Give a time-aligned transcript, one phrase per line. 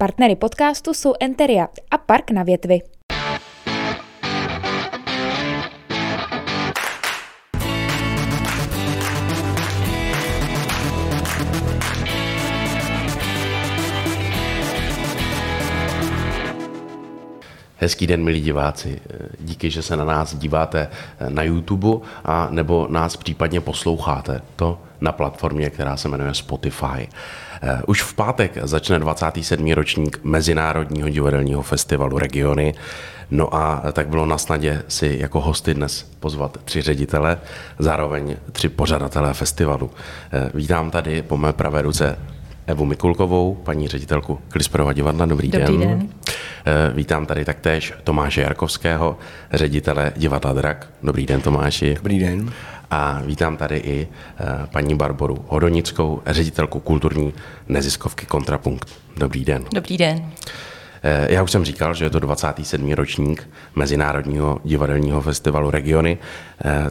[0.00, 2.80] Partnery podcastu jsou Enteria a Park na větvi.
[17.76, 19.00] Hezký den, milí diváci.
[19.40, 20.88] Díky, že se na nás díváte
[21.28, 24.40] na YouTube a nebo nás případně posloucháte.
[24.56, 27.08] To na platformě, která se jmenuje Spotify.
[27.86, 29.72] Už v pátek začne 27.
[29.72, 32.74] ročník Mezinárodního divadelního festivalu Regiony.
[33.30, 37.38] No a tak bylo na snadě si jako hosty dnes pozvat tři ředitele,
[37.78, 39.90] zároveň tři pořadatelé festivalu.
[40.54, 42.18] Vítám tady po mé pravé ruce
[42.66, 45.26] Evu Mikulkovou, paní ředitelku Klisperova divadla.
[45.26, 45.88] Dobrý, Dobrý den.
[45.88, 46.08] den.
[46.94, 49.18] Vítám tady taktéž Tomáše Jarkovského,
[49.52, 50.88] ředitele divadla Drak.
[51.02, 51.94] Dobrý den, Tomáši.
[51.94, 52.52] Dobrý den.
[52.90, 54.08] A vítám tady i
[54.72, 57.34] paní Barboru Hodonickou, ředitelku kulturní
[57.68, 58.88] neziskovky Kontrapunkt.
[59.16, 59.64] Dobrý den.
[59.74, 60.30] Dobrý den.
[61.28, 62.92] Já už jsem říkal, že je to 27.
[62.92, 66.18] ročník Mezinárodního divadelního festivalu Regiony.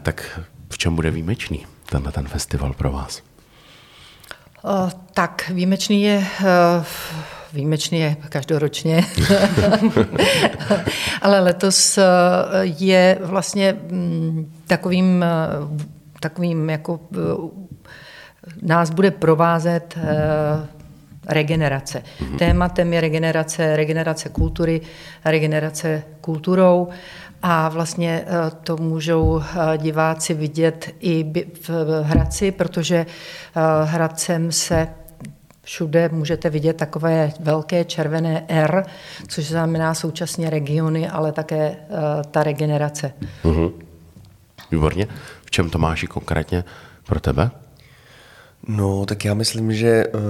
[0.02, 3.22] Tak v čem bude výjimečný tenhle ten festival pro vás?
[5.14, 6.26] Tak výjimečný je,
[7.54, 9.04] výjimečný je každoročně,
[11.22, 12.00] ale letos
[12.62, 13.78] je vlastně
[14.68, 15.26] takovým,
[16.20, 17.00] takovým jako
[18.62, 19.98] nás bude provázet
[21.28, 22.04] regenerace.
[22.20, 22.38] Mm-hmm.
[22.38, 24.82] Tématem je regenerace, regenerace kultury,
[25.26, 26.88] regenerace kulturou
[27.42, 28.26] a vlastně
[28.64, 29.42] to můžou
[29.78, 31.26] diváci vidět i
[31.68, 33.06] v Hradci, protože
[33.86, 34.88] Hradcem se
[35.68, 38.86] všude můžete vidět takové velké červené R,
[39.28, 41.76] což znamená současně regiony, ale také
[42.32, 43.14] ta regenerace.
[43.44, 43.72] Mm-hmm.
[44.72, 45.08] Výborně.
[45.46, 46.64] V čem to máš konkrétně
[47.04, 47.52] pro tebe?
[48.68, 50.22] No, tak já myslím, že uh,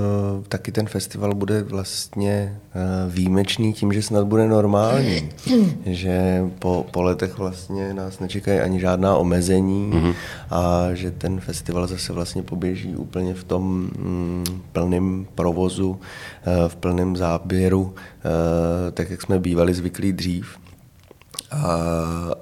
[0.49, 5.29] taky ten festival bude vlastně uh, výjimečný tím, že snad bude normální.
[5.85, 10.13] že po, po letech vlastně nás nečekají ani žádná omezení mm-hmm.
[10.49, 15.97] a že ten festival zase vlastně poběží úplně v tom mm, plném provozu, uh,
[16.67, 17.93] v plném záběru, uh,
[18.93, 20.57] tak jak jsme bývali zvyklí dřív
[21.51, 21.81] a,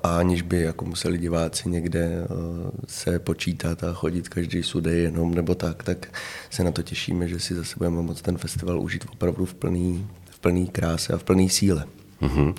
[0.03, 5.33] a aniž by jako museli diváci někde uh, se počítat a chodit každý sude jenom
[5.33, 9.05] nebo tak, tak se na to těšíme, že si zase budeme moct ten festival užít
[9.13, 11.85] opravdu v plný, v plný kráse a v plný síle.
[12.21, 12.47] Mm-hmm.
[12.47, 12.55] Uh,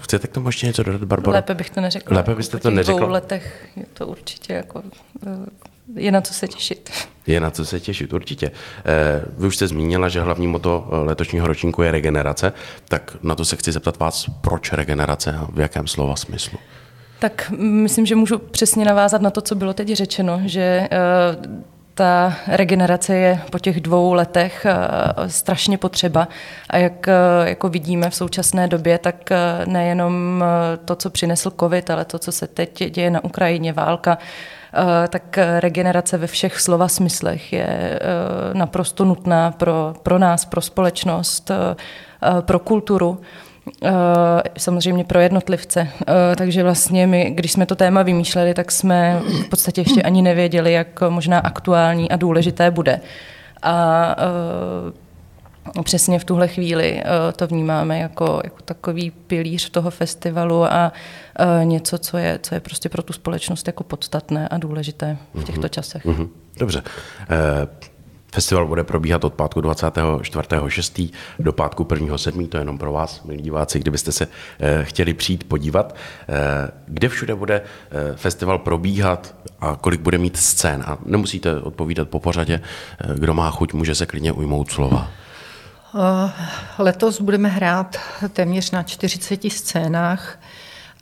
[0.00, 1.36] chcete k tomu ještě něco dodat, Barbara?
[1.36, 2.16] Lépe bych to neřekla.
[2.16, 3.06] Lépe byste to neřekla.
[3.06, 4.82] Po letech je to určitě jako,
[5.26, 5.46] uh,
[5.96, 6.90] je na co se těšit.
[7.26, 8.50] Je na co se těšit, určitě.
[9.38, 12.52] Vy už jste zmínila, že hlavní moto letošního ročníku je regenerace,
[12.88, 16.58] tak na to se chci zeptat vás, proč regenerace a v jakém slova smyslu?
[17.18, 20.88] Tak myslím, že můžu přesně navázat na to, co bylo teď řečeno, že
[21.94, 24.66] ta regenerace je po těch dvou letech
[25.26, 26.28] strašně potřeba
[26.70, 27.06] a jak
[27.44, 29.30] jako vidíme v současné době, tak
[29.66, 30.44] nejenom
[30.84, 34.18] to, co přinesl covid, ale to, co se teď děje na Ukrajině, válka,
[35.08, 38.00] tak regenerace ve všech slova smyslech je
[38.52, 41.50] naprosto nutná pro, pro nás, pro společnost,
[42.40, 43.20] pro kulturu
[44.58, 45.88] samozřejmě pro jednotlivce.
[46.36, 50.72] Takže vlastně my, když jsme to téma vymýšleli, tak jsme v podstatě ještě ani nevěděli,
[50.72, 53.00] jak možná aktuální a důležité bude.
[53.62, 54.16] A
[55.84, 57.02] přesně v tuhle chvíli
[57.36, 60.92] to vnímáme jako, jako takový pilíř toho festivalu a
[61.64, 65.68] něco, co je, co je prostě pro tu společnost jako podstatné a důležité v těchto
[65.68, 66.06] časech.
[66.06, 66.28] Mm-hmm.
[66.58, 66.82] Dobře.
[68.32, 71.12] Festival bude probíhat od pátku 24.6.
[71.38, 72.48] do pátku 1.7.
[72.48, 74.28] To je jenom pro vás, milí diváci, kdybyste se
[74.82, 75.96] chtěli přijít podívat.
[76.86, 77.62] Kde všude bude
[78.16, 80.84] festival probíhat a kolik bude mít scén?
[80.86, 82.60] A nemusíte odpovídat po pořadě.
[83.14, 85.10] Kdo má chuť, může se klidně ujmout slova.
[86.78, 87.96] Letos budeme hrát
[88.32, 90.38] téměř na 40 scénách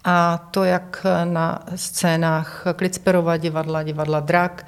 [0.04, 4.66] a to jak na scénách Klicperova divadla, divadla Drak,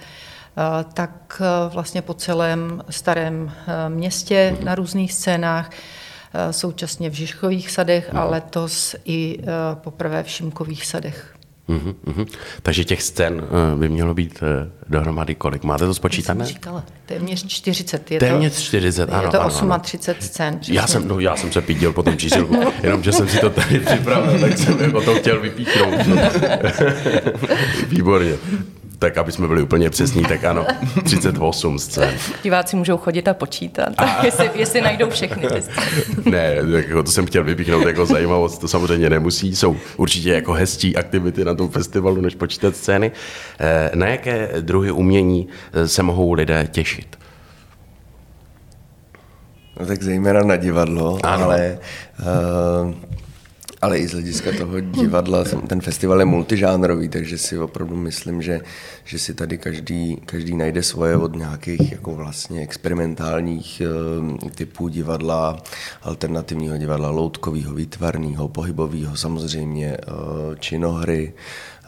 [0.93, 3.53] tak vlastně po celém starém
[3.89, 5.71] městě na různých scénách,
[6.51, 9.39] současně v Žižkových sadech a letos i
[9.75, 11.34] poprvé v Šimkových sadech.
[11.67, 12.27] Uhum, uhum.
[12.63, 13.43] Takže těch scén
[13.77, 14.43] by mělo být
[14.89, 15.65] dohromady kolik?
[15.65, 16.45] Máte to spočítané?
[16.47, 18.11] Říkala, téměř 40.
[18.11, 19.23] Je téměř 40, ano.
[19.23, 19.83] Je to ano, 38 ano.
[20.21, 20.61] scén.
[20.69, 23.51] Já jsem, no, já jsem se píděl po tom číselku, jenom že jsem si to
[23.51, 25.95] tady připravil, tak jsem o to chtěl vypíchnout.
[27.89, 28.35] Výborně.
[29.05, 30.67] Tak aby jsme byli úplně přesní, tak ano,
[31.05, 32.15] 38 scén.
[32.43, 34.25] Diváci můžou chodit a počítat, a...
[34.25, 35.87] jestli, jestli najdou všechny ty scény.
[36.25, 39.57] Ne, jako to jsem chtěl vypíchnout jako zajímavost, to samozřejmě nemusí.
[39.57, 43.13] Jsou určitě jako hezčí aktivity na tom festivalu, než počítat scény.
[43.95, 45.49] Na jaké druhy umění
[45.87, 47.19] se mohou lidé těšit?
[49.81, 51.45] No tak zejména na divadlo, Ano.
[51.45, 51.79] ale,
[52.85, 52.95] uh,
[53.85, 58.61] ale i z hlediska toho divadla, ten festival je multižánrový, takže si opravdu myslím, že,
[59.05, 63.83] že si tady každý, každý najde svoje od nějakých jako vlastně experimentálních
[64.41, 65.63] uh, typů divadla,
[66.03, 71.33] alternativního divadla, loutkového, výtvarného, pohybového, samozřejmě uh, činohry,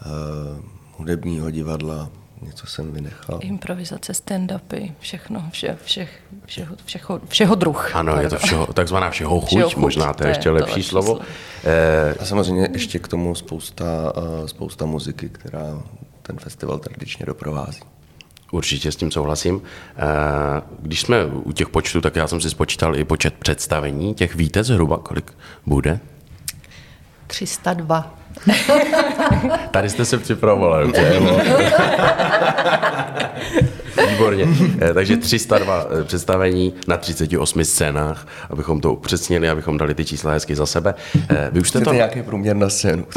[0.06, 0.60] uh,
[0.99, 2.10] hudebního divadla,
[2.42, 3.38] něco jsem vynechal.
[3.42, 7.96] Improvizace, stand-upy, všechno, vše, všech, všeho, všeho, všeho druh.
[7.96, 10.48] Ano, je to všeho, takzvaná všeho chuť, Všeho chuť, možná to to je je ještě
[10.48, 11.06] to lepší lepší slovo.
[11.06, 11.20] slovo.
[11.64, 13.84] Eh, A samozřejmě ještě k tomu spousta,
[14.44, 15.82] eh, spousta muziky, která
[16.22, 17.80] ten festival tradičně doprovází.
[18.52, 19.62] Určitě s tím souhlasím.
[19.96, 20.02] Eh,
[20.78, 24.14] Když jsme u těch počtů, tak já jsem si spočítal i počet představení.
[24.14, 25.32] Těch víte zhruba, kolik
[25.66, 26.00] bude?
[27.26, 28.14] 302.
[29.70, 31.20] Tady jste se připravovala, dobře?
[34.10, 34.48] Výborně.
[34.81, 40.32] Eh, Takže 302 eh, představení na 38 scénách, abychom to upřesnili, abychom dali ty čísla
[40.32, 40.94] hezky za sebe.
[41.28, 41.93] Eh, Vy už jste to...
[41.93, 43.06] nějaký průměr na scénu?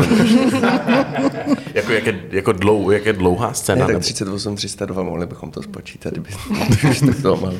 [1.73, 3.75] Jako, jak, je, jako, dlou, jak je dlouhá scéna?
[3.79, 6.29] Ne, tak nebo- 38, 302, mohli bychom to spočítat, kdyby
[7.21, 7.53] to mal.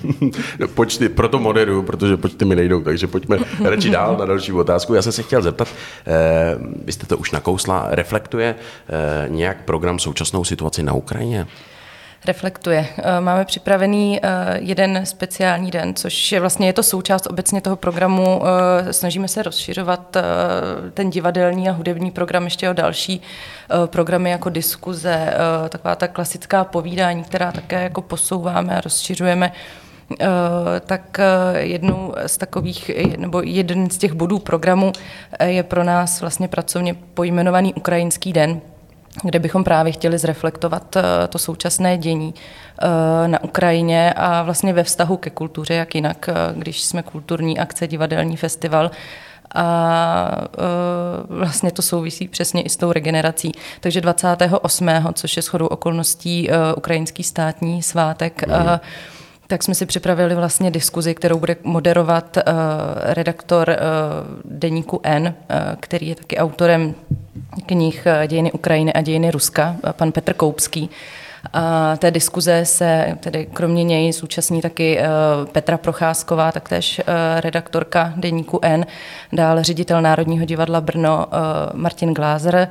[0.73, 4.93] Počty, proto moderuju, protože počty mi nejdou, takže pojďme radši dál na další otázku.
[4.93, 5.67] Já jsem se chtěl zeptat,
[6.07, 11.47] eh, vy jste to už nakousla, reflektuje eh, nějak program současnou situaci na Ukrajině?
[12.25, 12.87] Reflektuje.
[12.97, 14.29] Eh, Máme připravený eh,
[14.61, 18.41] jeden speciální den, což je vlastně je to součást obecně toho programu.
[18.43, 20.17] Eh, Snažíme se rozšiřovat
[20.93, 23.21] ten divadelní a hudební program ještě o další
[23.85, 25.33] programy jako diskuze,
[25.69, 29.51] taková ta klasická povídání, která také jako posouváme a rozšiřujeme.
[30.85, 31.19] Tak
[31.57, 34.91] jednou z takových, nebo jeden z těch bodů programu
[35.43, 38.61] je pro nás vlastně pracovně pojmenovaný Ukrajinský den,
[39.23, 42.33] kde bychom právě chtěli zreflektovat eh, to současné dění
[42.81, 47.59] eh, na Ukrajině a vlastně ve vztahu ke kultuře, jak jinak, eh, když jsme kulturní
[47.59, 48.91] akce, divadelní festival,
[49.55, 50.31] a
[51.29, 53.51] vlastně to souvisí přesně i s tou regenerací.
[53.79, 58.79] Takže 28., což je shodou okolností ukrajinský státní svátek, e,
[59.47, 62.37] tak jsme si připravili vlastně diskuzi, kterou bude moderovat
[62.95, 63.77] redaktor
[64.45, 65.33] deníku N,
[65.79, 66.95] který je taky autorem
[67.65, 70.89] knih uh, Dějiny Ukrajiny a dějiny Ruska, uh, pan Petr Koupský.
[71.53, 75.05] A té diskuze se tedy kromě něj zúčastní taky uh,
[75.47, 77.01] Petra Procházková, taktéž
[77.39, 78.85] redaktorka deníku N,
[79.33, 81.27] dále ředitel Národního divadla Brno
[81.73, 82.67] Martin Glázer,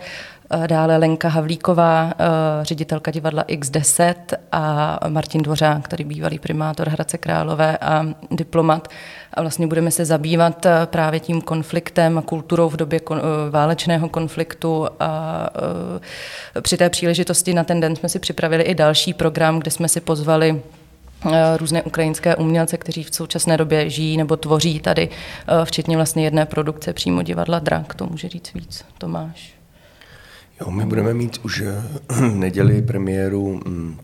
[0.66, 2.12] Dále Lenka Havlíková,
[2.62, 4.14] ředitelka divadla X10
[4.52, 8.88] a Martin Dvořák, který bývalý primátor Hradce Králové a diplomat.
[9.34, 13.00] A vlastně budeme se zabývat právě tím konfliktem a kulturou v době
[13.50, 15.46] válečného konfliktu a
[16.60, 20.00] při té příležitosti na ten den jsme si připravili i další program, kde jsme si
[20.00, 20.62] pozvali
[21.56, 25.08] různé ukrajinské umělce, kteří v současné době žijí nebo tvoří tady,
[25.64, 27.94] včetně vlastně jedné produkce přímo divadla Drak.
[27.94, 29.57] To může říct víc, Tomáš.
[30.60, 31.62] Jo, my budeme mít už
[32.08, 33.98] v neděli premiéru mm,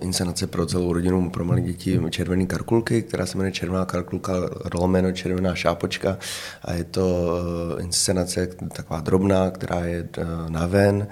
[0.00, 4.32] inscenace pro celou rodinu pro malé děti Červený karkulky, která se jmenuje Červená karkulka,
[4.74, 6.18] lomeno Červená šápočka.
[6.62, 7.28] A je to
[7.80, 10.08] inscenace taková drobná, která je
[10.48, 11.06] na ven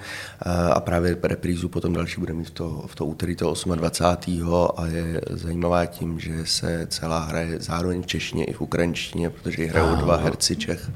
[0.73, 4.53] a právě reprízu potom další bude mít v to, v to úterý to 28.
[4.77, 9.61] a je zajímavá tím, že se celá hraje zároveň v češtině i v ukrajinštině, protože
[9.61, 10.89] ji hrajou dva herci Čech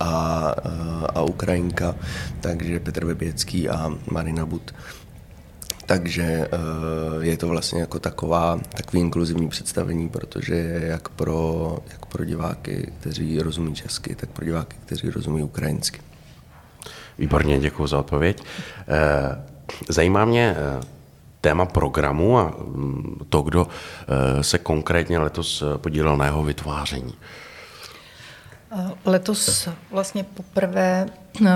[0.00, 0.54] a,
[1.14, 1.94] a Ukrajinka,
[2.40, 4.74] takže Petr Veběcký a Marina But.
[5.86, 6.48] Takže
[7.20, 13.42] je to vlastně jako taková, takový inkluzivní představení, protože jak pro, jak pro diváky, kteří
[13.42, 16.00] rozumí česky, tak pro diváky, kteří rozumí ukrajinsky.
[17.18, 18.42] Výborně, děkuji za odpověď.
[19.88, 20.56] Zajímá mě
[21.40, 22.54] téma programu a
[23.28, 23.68] to, kdo
[24.40, 27.14] se konkrétně letos podílel na jeho vytváření.
[29.04, 31.06] Letos vlastně poprvé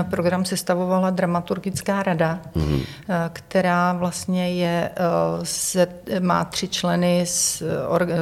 [0.09, 2.85] program sestavovala dramaturgická rada, mm-hmm.
[3.33, 4.91] která vlastně je,
[5.43, 5.87] se,
[6.19, 7.63] má tři členy z,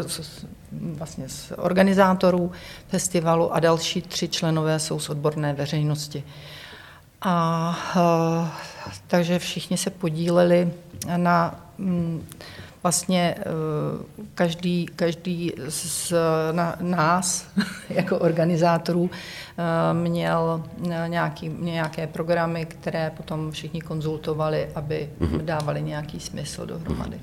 [0.08, 2.52] z, vlastně z organizátorů
[2.88, 6.24] festivalu a další tři členové jsou z odborné veřejnosti.
[7.22, 7.76] A
[9.08, 10.72] takže všichni se podíleli
[11.18, 11.66] na
[12.84, 13.36] vlastně
[14.36, 16.14] každý, každý z
[16.82, 17.48] nás
[17.90, 19.10] jako organizátorů
[19.94, 20.64] měl
[21.08, 25.42] nějaký, nějaké programy, které potom všichni konzultovali, aby mm-hmm.
[25.42, 27.20] dávali nějaký smysl dohromady.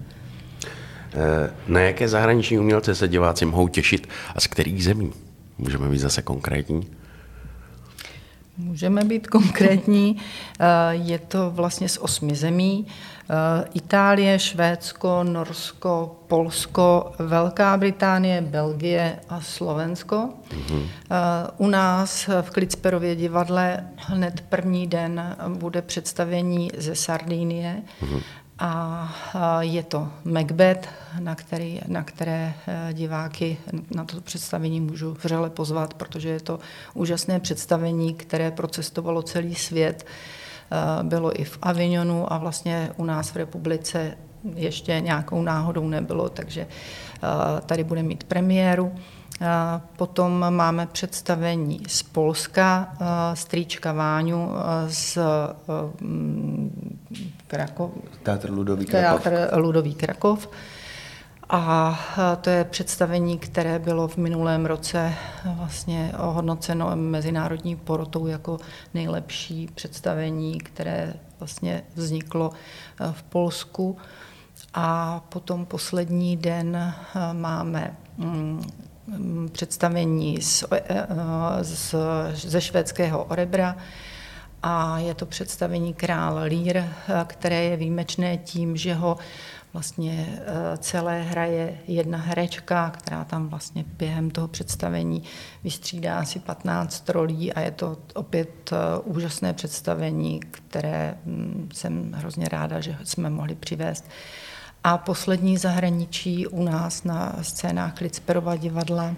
[1.68, 5.12] Na jaké zahraniční umělce se diváci mohou těšit a z kterých zemí?
[5.58, 6.86] Můžeme být zase konkrétní?
[8.58, 10.16] Můžeme být konkrétní.
[10.90, 12.86] Je to vlastně z osmi zemí.
[13.74, 20.28] Itálie, Švédsko, Norsko, Polsko, Velká Británie, Belgie a Slovensko.
[20.48, 20.86] Mm-hmm.
[21.58, 27.82] U nás v Klicperově divadle hned první den bude představení ze Sardínie.
[28.02, 28.22] Mm-hmm.
[28.58, 29.08] A
[29.60, 30.88] je to Macbeth,
[31.20, 33.58] na, který, na které eh, diváky
[33.94, 36.58] na to představení můžu vřele pozvat, protože je to
[36.94, 40.06] úžasné představení, které procestovalo celý svět.
[40.70, 44.16] Eh, bylo i v Avignonu a vlastně u nás v republice
[44.54, 46.66] ještě nějakou náhodou nebylo, takže
[47.66, 48.94] tady bude mít premiéru.
[49.96, 52.96] Potom máme představení z Polska,
[53.34, 54.50] strýčka Váňu
[54.86, 55.18] z
[57.46, 57.90] Krakov.
[58.22, 59.22] Teatr Ludový Krakov.
[59.22, 60.48] Teatr Ludový Krakov.
[61.48, 61.98] A
[62.40, 68.58] to je představení, které bylo v minulém roce vlastně ohodnoceno mezinárodní porotou jako
[68.94, 72.50] nejlepší představení, které vlastně vzniklo
[73.12, 73.96] v Polsku.
[74.74, 76.94] A potom poslední den
[77.32, 78.62] máme mm,
[79.52, 80.64] představení z,
[81.62, 81.94] z,
[82.34, 83.76] ze švédského Orebra,
[84.68, 86.84] a je to představení Král Lír,
[87.26, 89.16] které je výjimečné tím, že ho
[89.72, 95.22] vlastně eh, celé hraje jedna herečka, která tam vlastně během toho představení
[95.64, 102.48] vystřídá asi 15 rolí a je to opět eh, úžasné představení, které hm, jsem hrozně
[102.48, 104.04] ráda, že jsme mohli přivést.
[104.84, 109.14] A poslední zahraničí u nás na scénách Klicperova divadla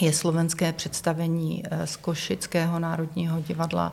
[0.00, 3.92] je slovenské představení eh, z Košického národního divadla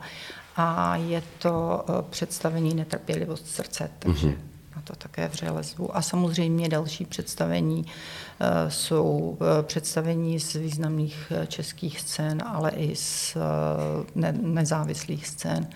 [0.60, 4.36] a je to eh, představení Netrpělivost srdce, takže mm-hmm.
[4.76, 5.96] na to také vřele zvu.
[5.96, 13.36] A samozřejmě další představení uh, jsou uh, představení z významných českých scén, ale i z
[14.14, 15.66] ne- nezávislých scén.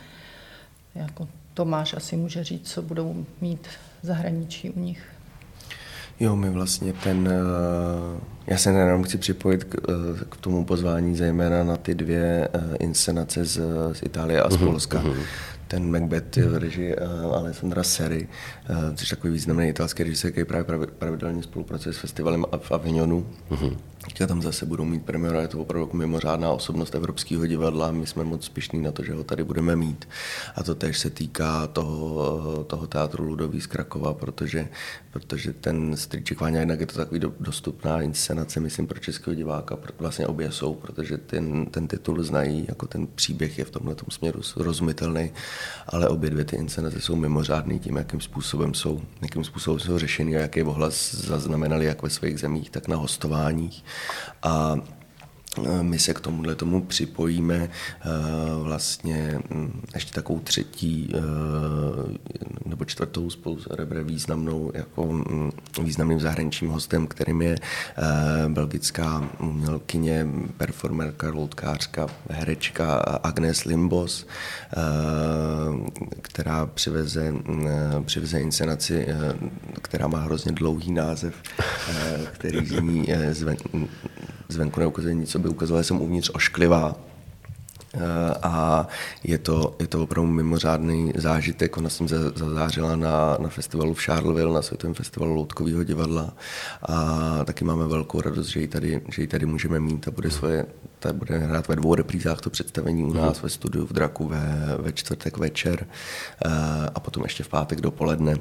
[0.95, 3.69] Jako Tomáš asi může říct, co budou mít
[4.03, 5.13] zahraničí u nich.
[6.21, 11.17] Jo, my vlastně ten, eh, já se jenom chci připojit k, eh, k tomu pozvání
[11.17, 13.61] zejména na ty dvě eh, inscenace z,
[13.93, 15.03] z Itálie a z mhm, Polska.
[15.03, 15.23] Uh-huh
[15.73, 18.29] ten Macbeth je v režii uh, Alessandra Seri,
[18.71, 23.27] uh, což je takový významný italský režisér, který právě pravidelně spolupracuje s festivalem v Avignonu.
[23.51, 23.77] Uh-huh.
[24.05, 28.07] Teďka tam zase budou mít premiéru, je to opravdu jako mimořádná osobnost Evropského divadla, my
[28.07, 30.09] jsme moc pišní na to, že ho tady budeme mít.
[30.57, 34.69] A to tež se týká toho, toho teatru Ludový z Krakova, protože,
[35.13, 39.79] protože ten Stříček Váňa, jednak je to takový do, dostupná inscenace, myslím, pro českého diváka,
[39.99, 44.41] vlastně obě jsou, protože ten, ten titul znají, jako ten příběh je v tomhle směru
[44.57, 45.31] rozumitelný,
[45.87, 50.37] ale obě dvě ty inscenace jsou mimořádné tím, jakým způsobem jsou, jakým způsobem jsou řešeny
[50.37, 53.85] a jaký ohlas zaznamenali jak ve svých zemích, tak na hostováních.
[54.43, 55.02] A e,
[55.83, 57.69] my se k tomuhle tomu připojíme e,
[58.63, 59.41] vlastně
[59.95, 61.21] ještě takovou třetí e,
[62.69, 65.25] nebo čtvrtou spolu s Rebre významnou, jako
[65.83, 67.57] významným zahraničním hostem, kterým je
[68.49, 74.27] belgická umělkyně, performerka, loutkářka, herečka Agnes Limbos,
[76.23, 77.35] která přiveze,
[78.05, 79.07] přiveze inscenaci,
[79.83, 81.35] která má hrozně dlouhý název,
[82.33, 83.57] který zní zven,
[84.49, 86.97] zvenku neukazuje nic, co by ukazovalo, jsem uvnitř ošklivá.
[87.95, 88.87] Eh, a
[89.25, 91.77] je to, je to opravdu mimořádný zážitek.
[91.77, 96.33] Ona jsem zazářila na, na festivalu v Charleville, na Světovém festivalu Loutkového divadla
[96.83, 100.31] a taky máme velkou radost, že ji tady, že ji tady můžeme mít a bude,
[100.31, 100.67] svoje,
[100.99, 104.77] ta bude hrát ve dvou reprízách to představení u nás ve studiu v Draku ve,
[104.79, 105.87] ve čtvrtek večer
[106.45, 106.51] eh,
[106.95, 108.37] a potom ještě v pátek dopoledne.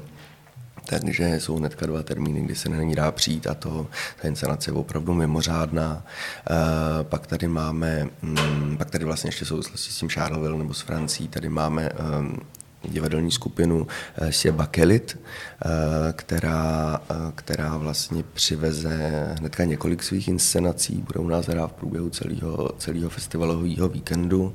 [0.86, 3.86] Takže jsou hnedka dva termíny, kdy se na ní dá přijít a to,
[4.22, 6.04] ta inscenace je opravdu mimořádná.
[6.50, 10.74] E, pak tady máme, m, mm, pak tady vlastně ještě souvislosti s tím Charleville nebo
[10.74, 12.40] s Francií, tady máme um,
[12.84, 13.86] divadelní skupinu
[14.16, 15.18] eh, Sie Bakelit,
[15.64, 15.68] eh,
[16.12, 18.96] která, eh, která vlastně přiveze
[19.38, 24.54] hnedka několik svých inscenací, bude u nás hrát v průběhu celého, celého festivalového víkendu.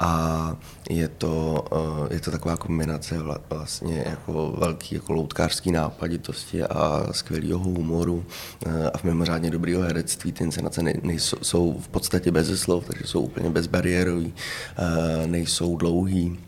[0.00, 0.56] A
[0.90, 1.64] je to,
[2.10, 3.16] je to taková kombinace
[3.50, 8.24] vlastně jako velký jako loutkářský nápaditosti a skvělého humoru
[8.92, 10.32] a v mimořádně dobrého herectví.
[10.32, 14.34] Ty inscenace nejsou, jsou v podstatě bez slov, takže jsou úplně bezbariérový,
[15.26, 16.38] nejsou dlouhý,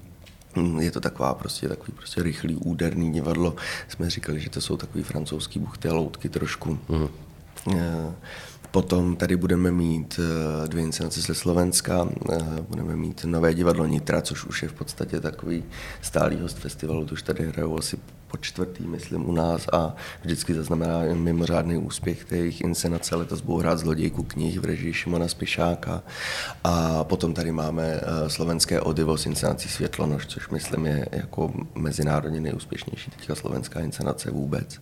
[0.81, 3.57] je to taková prostě takový prostě rychlý, úderný divadlo.
[3.89, 6.79] Jsme říkali, že to jsou takový francouzský buchty a loutky trošku.
[6.89, 7.09] Mm.
[8.71, 12.39] Potom tady budeme mít eh, dvě inscenace ze Slovenska, eh,
[12.69, 15.65] budeme mít Nové divadlo Nitra, což už je v podstatě takový
[16.03, 17.99] stálý host festivalu, to už tady hrajou asi
[18.31, 23.17] po čtvrtý, myslím, u nás a vždycky zaznamená mimořádný úspěch té jejich inscenace.
[23.17, 26.03] Letos budou hrát Zlodějku knih v režii Šimona Spišáka
[26.65, 32.41] a potom tady máme eh, slovenské Odivo s inscenací Světlonož, což myslím je jako mezinárodně
[32.41, 34.81] nejúspěšnější teďka slovenská inscenace vůbec.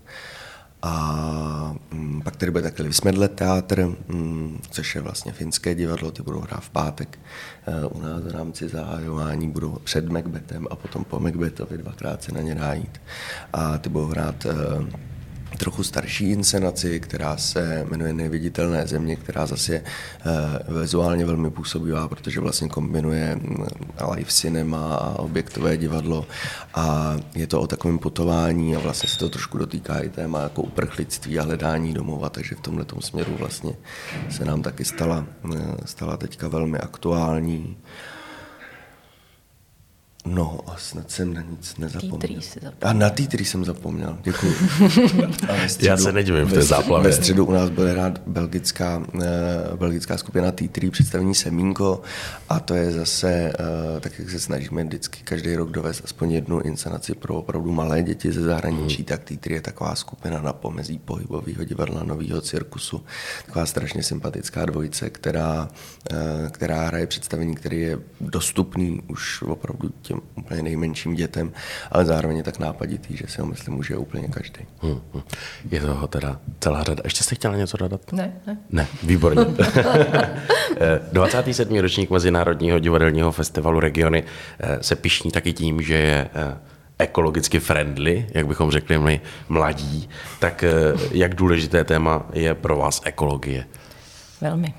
[0.82, 6.22] A mm, pak tady bude také Vysmedle teátr, mm, což je vlastně finské divadlo, ty
[6.22, 7.18] budou hrát v pátek
[7.66, 12.32] e, u nás v rámci zahajování, budou před Macbethem a potom po Macbethovi dvakrát se
[12.32, 13.00] na ně najít.
[13.52, 14.54] A ty budou hrát e,
[15.56, 19.82] trochu starší inscenaci, která se jmenuje Neviditelné země, která zase je
[20.68, 23.66] uh, vizuálně velmi působivá, protože vlastně kombinuje mm,
[24.14, 26.26] live cinema a objektové divadlo
[26.74, 30.62] a je to o takovém putování a vlastně se to trošku dotýká i téma jako
[30.62, 33.72] uprchlictví a hledání domova, takže v tomhle směru vlastně
[34.30, 37.76] se nám taky stala, eh, stala teďka velmi aktuální.
[40.34, 42.40] No a snad jsem na nic nezapomněl.
[42.82, 44.54] A na T3 jsem zapomněl, děkuji.
[45.80, 47.10] Já se nedivím v té záplavě.
[47.10, 49.22] Ve středu u nás bude hrát belgická, uh,
[49.76, 52.00] belgická skupina T3 představení Semínko
[52.48, 53.52] a to je zase,
[53.94, 58.02] uh, tak jak se snažíme vždycky každý rok dovést aspoň jednu inscenaci pro opravdu malé
[58.02, 59.04] děti ze zahraničí, hmm.
[59.04, 63.04] tak T3 je taková skupina na pomezí pohybového divadla, nového cirkusu.
[63.46, 65.68] Taková strašně sympatická dvojice, která,
[66.12, 71.52] uh, která hraje představení, který je dostupný už opravdu těm úplně nejmenším dětem,
[71.90, 74.60] ale zároveň je tak nápaditý, že si ho myslím může úplně každý.
[74.82, 75.22] Hmm, hmm.
[75.70, 77.02] Je toho teda celá řada.
[77.04, 78.12] Ještě jste chtěla něco dodat?
[78.12, 78.58] Ne, ne.
[78.70, 79.44] Ne, výborně.
[81.12, 81.78] 27.
[81.78, 84.24] ročník Mezinárodního divadelního festivalu Regiony
[84.60, 86.58] eh, se pišní taky tím, že je eh,
[86.98, 90.08] ekologicky friendly, jak bychom řekli my mladí,
[90.38, 90.70] tak eh,
[91.12, 93.66] jak důležité téma je pro vás ekologie?
[94.40, 94.74] Velmi.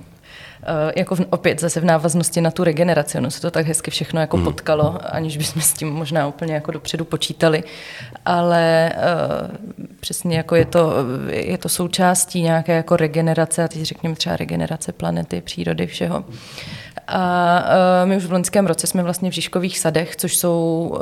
[0.64, 3.18] Eh, jako v, opět zase v návaznosti na tu regeneraci.
[3.18, 4.44] Ono se to tak hezky všechno jako mm.
[4.44, 7.64] potkalo, aniž bychom s tím možná úplně jako dopředu počítali.
[8.26, 9.56] Ale uh,
[10.00, 10.94] přesně jako je to,
[11.30, 16.26] je to součástí nějaké jako regenerace, a teď řekněme třeba regenerace planety, přírody, všeho.
[17.08, 17.64] A
[18.06, 21.00] my už v loňském roce jsme vlastně v Žižkových sadech, což jsou uh,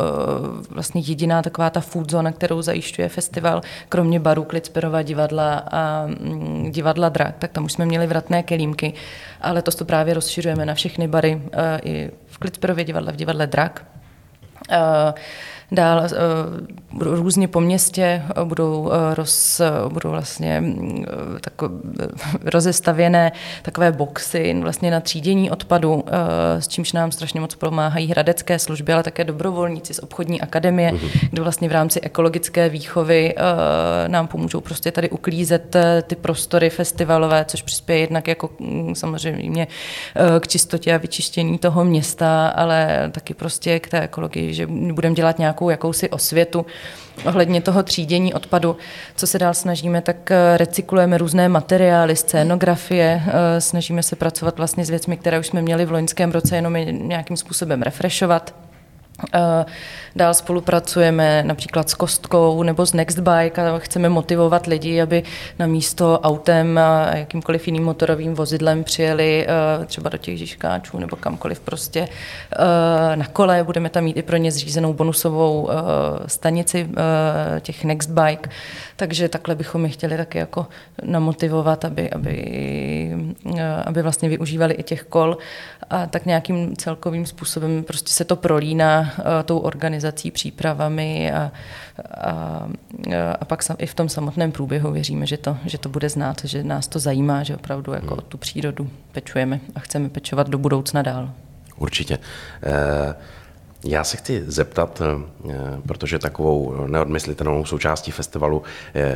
[0.70, 6.72] vlastně jediná taková ta food zona, kterou zajišťuje festival, kromě barů, Klicperova divadla a um,
[6.72, 8.94] divadla Drak, tak tam už jsme měli vratné kelímky
[9.42, 11.42] a letos to právě rozšiřujeme na všechny bary uh,
[11.84, 13.86] i v Klicperově divadle, v divadle Drak.
[14.72, 14.76] Uh,
[15.72, 16.10] Dál eh,
[17.00, 20.64] různě po městě eh, budou, eh, roz, budou vlastně
[21.42, 21.54] tak,
[22.44, 26.04] rozestavěné takové boxy vlastně na třídění odpadu,
[26.60, 31.10] s čímž nám strašně moc pomáhají hradecké služby, ale také dobrovolníci z obchodní akademie, mhm.
[31.32, 33.36] kde vlastně v rámci ekologické výchovy
[34.08, 35.76] nám pomůžou prostě tady uklízet
[36.08, 39.68] ty prostory festivalové, což přispěje jednak jako mm, samozřejmě
[40.40, 45.40] k čistotě a vyčištění toho města, ale taky prostě k té ekologii, že budeme dělat
[45.40, 46.66] nějakou nějakou jakousi osvětu
[47.26, 48.78] ohledně toho třídění odpadu.
[49.16, 54.86] Co se dál snažíme, tak eh, recyklujeme různé materiály, scénografie, eh, snažíme se pracovat vlastně
[54.86, 58.54] s věcmi, které už jsme měli v loňském roce, jenom je nějakým způsobem refreshovat.
[59.34, 59.66] Eh,
[60.16, 65.24] dál spolupracujeme například s Kostkou nebo s Nextbike a chceme motivovat lidi, aby
[65.60, 71.16] na místo autem a jakýmkoliv jiným motorovým vozidlem přijeli eh, třeba do těch Žižkáčů nebo
[71.16, 73.64] kamkoliv prostě eh, na kole.
[73.64, 75.70] Budeme tam mít i pro ně zřízenou bonusovou
[76.26, 76.90] stanici
[77.60, 78.50] těch Nextbike,
[78.96, 80.68] takže takhle bychom je chtěli taky jako
[81.04, 83.16] namotivovat, aby, aby,
[83.86, 85.38] aby vlastně využívali i těch kol
[85.90, 91.52] a tak nějakým celkovým způsobem prostě se to prolíná uh, tou organizací, přípravami a,
[92.12, 92.68] a,
[93.40, 96.42] a pak sam, i v tom samotném průběhu věříme, že to, že to bude znát,
[96.44, 98.24] že nás to zajímá, že opravdu jako hmm.
[98.28, 101.32] tu přírodu pečujeme a chceme pečovat do budoucna dál.
[101.78, 102.18] Určitě.
[102.18, 103.14] Uh...
[103.84, 105.52] Já se chci zeptat, eh,
[105.88, 108.64] protože takovou neodmyslitelnou součástí festivalu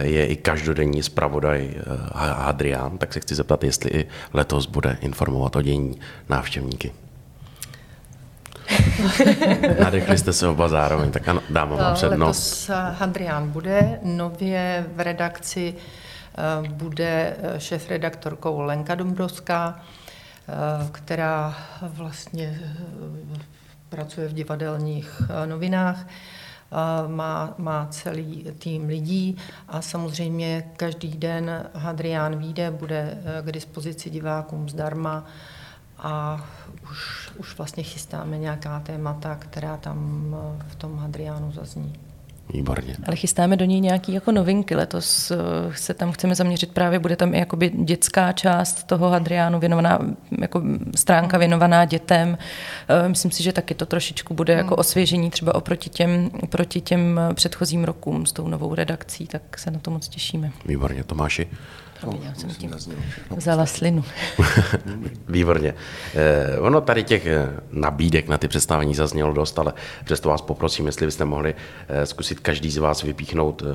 [0.01, 1.75] je i každodenní zpravodaj
[2.13, 6.91] Hadrián, tak se chci zeptat, jestli i letos bude informovat o dění návštěvníky.
[9.79, 12.69] Nadechli jste se oba zároveň, tak ano, dám vám přednost.
[12.69, 15.75] Letos Hadrián bude, nově v redakci
[16.37, 20.53] eh, bude eh, šéf-redaktorkou Lenka Dombrovská, eh,
[20.91, 22.59] která vlastně
[23.91, 26.07] pracuje v divadelních novinách,
[27.07, 34.69] má, má celý tým lidí a samozřejmě každý den Hadrián vyjde, bude k dispozici divákům
[34.69, 35.25] zdarma
[35.97, 36.45] a
[36.91, 40.35] už, už vlastně chystáme nějaká témata, která tam
[40.67, 42.10] v tom Hadriánu zazní.
[42.53, 42.95] Výborně.
[43.03, 44.75] Ale chystáme do ní nějaký jako novinky.
[44.75, 45.35] Letos eh,
[45.75, 49.99] se tam chceme zaměřit právě, bude tam i jakoby dětská část toho Hadriánu věnovaná,
[50.39, 50.61] jako
[50.95, 52.37] stránka věnovaná dětem.
[52.87, 57.19] Eh, myslím si, že taky to trošičku bude jako osvěžení třeba oproti těm, oproti těm
[57.33, 60.51] předchozím rokům s tou novou redakcí, tak se na to moc těšíme.
[60.65, 61.47] Výborně, Tomáši.
[62.01, 62.71] Promiň, já jsem tím
[63.35, 64.03] vzala slinu.
[65.29, 65.73] Výborně.
[66.15, 69.73] Eh, ono tady těch eh, nabídek na ty představení zaznělo dost, ale
[70.05, 71.55] přesto vás poprosím, jestli byste mohli
[71.87, 73.65] eh, zkusit každý z vás vypíchnout eh,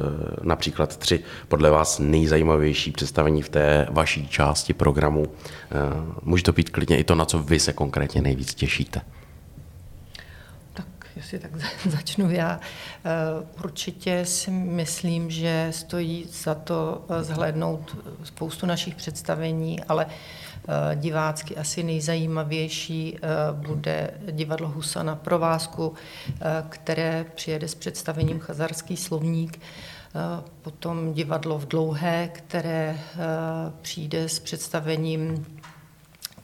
[0.43, 5.27] například tři podle vás nejzajímavější představení v té vaší části programu.
[5.27, 5.77] Eh,
[6.23, 9.01] může to být klidně i to, na co vy se konkrétně nejvíc těšíte.
[11.17, 12.61] Jestli tak za- začnu já.
[13.05, 13.11] Eh,
[13.65, 21.57] Určitě si myslím, že stojí za to eh, zhlédnout spoustu našich představení, ale eh, divácky
[21.57, 25.95] asi nejzajímavější eh, bude divadlo Husa na provázku,
[26.41, 30.19] eh, které přijede s představením Chazarský slovník, eh,
[30.63, 33.17] potom divadlo v Dlouhé, které eh,
[33.83, 35.47] přijde s představením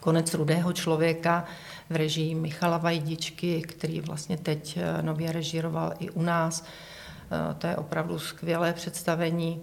[0.00, 1.44] Konec rudého člověka
[1.92, 6.64] v režii Michala Vajdičky, který vlastně teď eh, nově režíroval i u nás.
[7.30, 9.62] Eh, To je opravdu skvělé představení.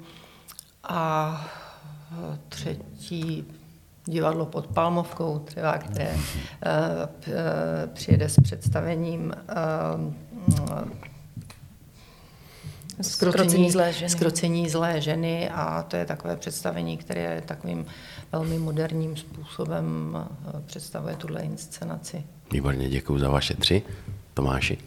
[0.84, 1.46] A
[2.12, 3.46] eh, třetí
[4.06, 6.18] divadlo pod Palmovkou, třeba, které
[7.94, 9.34] přijede s představením
[13.00, 14.10] eh, Zkrocení zlé ženy.
[14.10, 17.86] Zkrocení zlé ženy a to je takové představení, které je takovým
[18.32, 22.24] velmi moderním způsobem eh, představuje tuhle inscenaci.
[22.52, 23.82] Výborně, děkuji za vaše tři.
[24.34, 24.78] Tomáši.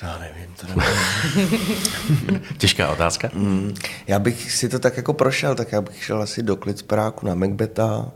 [0.00, 2.42] To já nevím, to nevím.
[2.58, 3.30] Těžká otázka.
[3.34, 3.74] Mm,
[4.06, 7.34] já bych si to tak jako prošel, tak já bych šel asi do Klitsperáku na
[7.34, 8.12] Macbeta,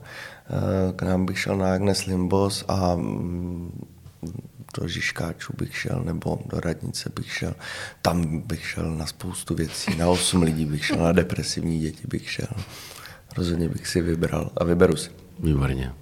[0.51, 3.87] eh, k nám bych šel na Agnes Limbos a mm,
[4.81, 7.55] do Žižkáčů bych šel, nebo do Radnice bych šel.
[8.03, 12.31] Tam bych šel na spoustu věcí, na osm lidí bych šel, na depresivní děti bych
[12.31, 12.49] šel.
[13.37, 15.11] Rozhodně bych si vybral a vyberu si.
[15.41, 15.93] Výborně.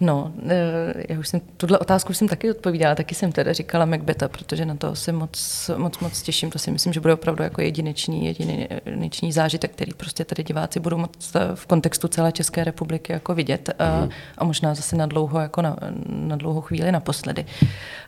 [0.00, 3.84] No, eh, já už jsem, tuhle otázku už jsem taky odpovídala, taky jsem teda říkala
[3.84, 6.50] Macbeta, protože na to se moc, moc, moc těším.
[6.50, 10.96] To si myslím, že bude opravdu jako jedinečný, jedinečný zážitek, který prostě tady diváci budou
[10.96, 14.08] moc eh, v kontextu celé České republiky jako vidět a,
[14.38, 17.46] a možná zase na dlouho, jako na, na dlouhou chvíli naposledy.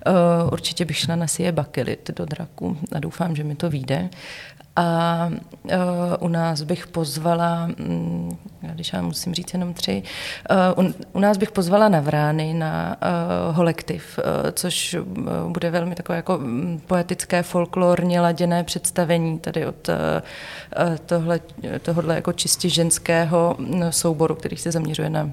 [0.07, 0.11] Eh,
[0.53, 4.11] Určitě bych šla na Sie Bakelit do draku a doufám, že mi to vyjde.
[4.81, 5.31] A
[5.65, 5.71] uh,
[6.21, 10.03] u nás bych pozvala, um, když já musím říct jenom tři,
[10.77, 12.97] uh, u, u nás bych pozvala na Vrány, na
[13.51, 14.97] uh, Holektiv, uh, což
[15.49, 19.95] bude velmi takové jako um, poetické, folklorně laděné představení tady od uh,
[21.07, 21.41] tohle,
[21.83, 25.31] tohohle jako čistě ženského mm, souboru, který se zaměřuje na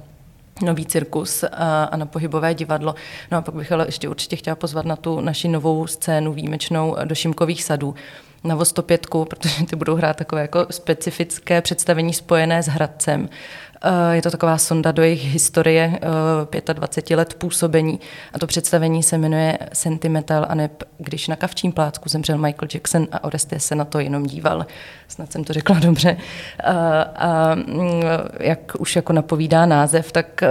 [0.61, 2.95] nový cirkus a, a na pohybové divadlo.
[3.31, 6.95] No a pak bych ale ještě určitě chtěla pozvat na tu naši novou scénu výjimečnou
[7.05, 7.95] do Šimkových sadů
[8.43, 13.29] na Vostopětku, protože ty budou hrát takové jako specifické představení spojené s Hradcem.
[13.81, 15.99] Eh, Je to taková sonda do jejich historie
[16.61, 17.99] eh, 25 let působení
[18.33, 23.07] a to představení se jmenuje Sentimental a neb, když na kavčím plátku zemřel Michael Jackson
[23.11, 24.65] a Orestes se na to jenom díval.
[25.07, 26.17] Snad jsem to řekla dobře.
[26.63, 28.01] A, a mm,
[28.39, 30.49] jak už jako napovídá název, tak eh,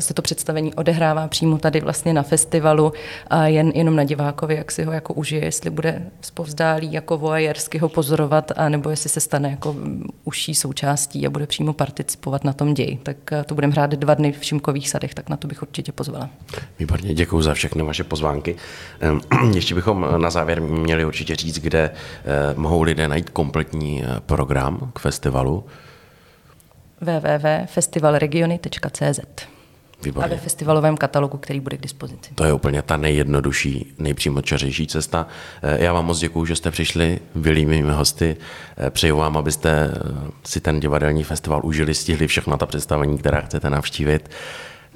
[0.00, 2.92] se to představení odehrává přímo tady vlastně na festivalu
[3.30, 7.78] a jen jenom na divákovi, jak si ho jako užije, jestli bude zpovzdálí jako voajersky
[7.78, 12.44] ho pozorovat, a nebo jestli se stane jako mm, užší součástí a bude přímo participovat
[12.44, 12.98] na tom ději.
[13.02, 15.92] Tak eh, to budeme hrát dva dny v Šimkových sadech, tak na to bych určitě
[15.92, 16.30] pozvala.
[16.78, 18.56] Výborně, děkuji za všechny vaše pozvánky.
[19.00, 19.20] Ehm,
[19.54, 21.94] Ještě bychom na závěr měli určitě říct, kde eh,
[22.56, 25.64] mohou lidé najít kompletní eh, program k festivalu.
[27.00, 29.53] www.festivalregiony.cz
[30.10, 30.36] a ve Výborně.
[30.42, 32.30] festivalovém katalogu, který bude k dispozici.
[32.34, 35.26] To je úplně ta nejjednodušší, nejpřímočařejší cesta.
[35.62, 38.36] Eh, Já vám moc děkuji, že jste přišli, byli mými hosty.
[38.76, 43.40] Eh, Přeju vám, abyste eh, si ten divadelní festival užili, stihli všechna ta představení, která
[43.40, 44.30] chcete navštívit.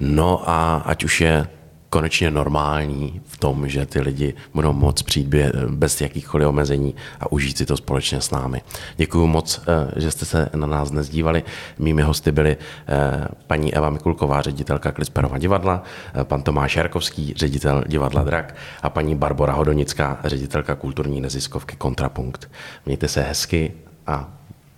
[0.01, 1.47] No a ať už je
[1.91, 5.35] konečně normální v tom, že ty lidi budou moct přijít
[5.69, 8.63] bez jakýchkoliv omezení a užít si to společně s námi.
[8.97, 11.45] Děkuji moc, eh, že jste se na nás dnes dívali.
[11.79, 12.57] Mými hosty byli
[12.89, 15.83] eh, paní Eva Mikulková, ředitelka Klisperova divadla,
[16.15, 22.51] eh, pan Tomáš Jarkovský, ředitel divadla Drak a paní Barbara Hodonická, ředitelka kulturní neziskovky Kontrapunkt.
[22.87, 23.73] Mějte se hezky
[24.07, 24.29] a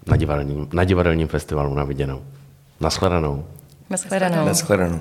[0.06, 2.22] na divadelním, na divadelním festivalu na viděnou.
[2.80, 3.44] Naschledanou.
[3.90, 4.46] Naschledanou.
[4.46, 5.00] Naschledanou.